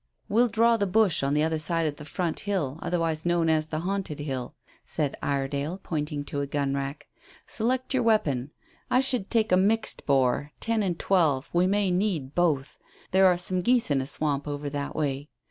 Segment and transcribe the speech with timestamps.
[0.27, 3.67] "We'll draw the bush on the other side of the Front Hill, otherwise known as
[3.67, 7.05] the 'Haunted Hill,'" said Iredale, pointing to a gun rack.
[7.45, 8.49] "Select your weapon.
[8.89, 11.51] I should take a mixed bore ten and twelve.
[11.53, 12.79] We may need both.
[13.11, 15.29] There are some geese in a swamp over that way.